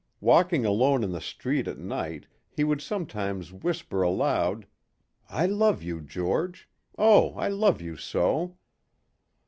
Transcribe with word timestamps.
Walking 0.19 0.65
alone 0.65 1.03
in 1.03 1.11
the 1.11 1.21
street 1.21 1.67
at 1.67 1.77
night 1.77 2.25
he 2.49 2.63
would 2.63 2.81
sometimes 2.81 3.53
whisper 3.53 4.01
aloud, 4.01 4.65
"I 5.29 5.45
love 5.45 5.83
you, 5.83 6.01
George. 6.01 6.67
Oh, 6.97 7.35
I 7.35 7.49
love 7.49 7.81
you 7.81 7.97
so." 7.97 8.57